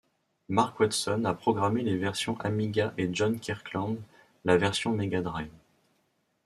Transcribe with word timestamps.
Mark 0.49 0.79
Watson 0.79 1.25
a 1.25 1.35
programmé 1.35 1.83
les 1.83 1.95
versions 1.95 2.35
Amiga 2.41 2.91
et 2.97 3.13
John 3.13 3.39
Kirkland, 3.39 3.97
la 4.45 4.57
version 4.57 4.93
Mega 4.93 5.21
Drive. 5.21 5.51